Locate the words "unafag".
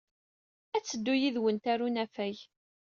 1.87-2.37